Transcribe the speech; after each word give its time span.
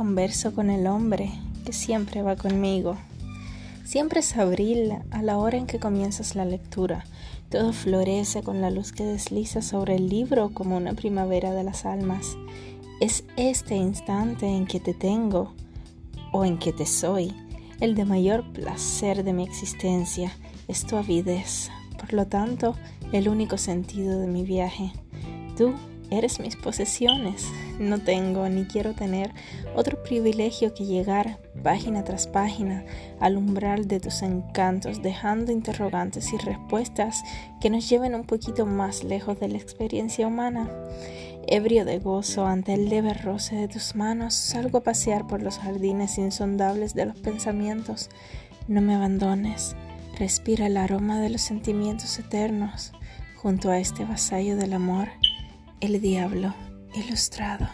converso 0.00 0.54
con 0.54 0.70
el 0.70 0.86
hombre 0.86 1.30
que 1.66 1.74
siempre 1.74 2.22
va 2.22 2.34
conmigo. 2.34 2.96
Siempre 3.84 4.20
es 4.20 4.34
abril 4.34 4.94
a 5.10 5.20
la 5.20 5.36
hora 5.36 5.58
en 5.58 5.66
que 5.66 5.78
comienzas 5.78 6.34
la 6.34 6.46
lectura. 6.46 7.04
Todo 7.50 7.74
florece 7.74 8.42
con 8.42 8.62
la 8.62 8.70
luz 8.70 8.92
que 8.92 9.04
desliza 9.04 9.60
sobre 9.60 9.96
el 9.96 10.08
libro 10.08 10.54
como 10.54 10.78
una 10.78 10.94
primavera 10.94 11.52
de 11.52 11.64
las 11.64 11.84
almas. 11.84 12.38
Es 13.02 13.24
este 13.36 13.76
instante 13.76 14.46
en 14.46 14.66
que 14.66 14.80
te 14.80 14.94
tengo 14.94 15.52
o 16.32 16.46
en 16.46 16.58
que 16.58 16.72
te 16.72 16.86
soy, 16.86 17.34
el 17.80 17.94
de 17.94 18.06
mayor 18.06 18.50
placer 18.54 19.22
de 19.22 19.34
mi 19.34 19.42
existencia, 19.42 20.32
es 20.66 20.86
tu 20.86 20.96
avidez, 20.96 21.68
por 21.98 22.14
lo 22.14 22.26
tanto, 22.26 22.74
el 23.12 23.28
único 23.28 23.58
sentido 23.58 24.18
de 24.18 24.28
mi 24.28 24.44
viaje. 24.44 24.94
Tú 25.58 25.74
Eres 26.10 26.40
mis 26.40 26.56
posesiones. 26.56 27.46
No 27.78 27.98
tengo 27.98 28.48
ni 28.48 28.64
quiero 28.64 28.94
tener 28.94 29.32
otro 29.76 30.02
privilegio 30.02 30.74
que 30.74 30.84
llegar 30.84 31.38
página 31.62 32.02
tras 32.02 32.26
página 32.26 32.84
al 33.20 33.36
umbral 33.36 33.86
de 33.86 34.00
tus 34.00 34.22
encantos, 34.22 35.02
dejando 35.02 35.52
interrogantes 35.52 36.32
y 36.32 36.36
respuestas 36.38 37.22
que 37.60 37.70
nos 37.70 37.88
lleven 37.88 38.16
un 38.16 38.24
poquito 38.24 38.66
más 38.66 39.04
lejos 39.04 39.38
de 39.38 39.48
la 39.48 39.58
experiencia 39.58 40.26
humana. 40.26 40.68
Ebrio 41.46 41.84
de 41.84 41.98
gozo 41.98 42.44
ante 42.44 42.74
el 42.74 42.88
leve 42.88 43.14
roce 43.14 43.54
de 43.56 43.68
tus 43.68 43.94
manos, 43.94 44.34
salgo 44.34 44.78
a 44.78 44.82
pasear 44.82 45.26
por 45.26 45.42
los 45.42 45.58
jardines 45.58 46.18
insondables 46.18 46.94
de 46.94 47.06
los 47.06 47.16
pensamientos. 47.18 48.10
No 48.66 48.80
me 48.82 48.94
abandones. 48.94 49.76
Respira 50.18 50.66
el 50.66 50.76
aroma 50.76 51.20
de 51.20 51.30
los 51.30 51.40
sentimientos 51.40 52.18
eternos 52.18 52.92
junto 53.36 53.70
a 53.70 53.78
este 53.78 54.04
vasallo 54.04 54.56
del 54.56 54.74
amor 54.74 55.08
el 55.80 56.00
Diablo 56.00 56.54
Ilustrado. 56.94 57.68